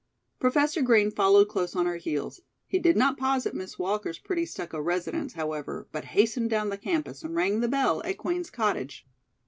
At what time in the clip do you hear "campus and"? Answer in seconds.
6.79-7.35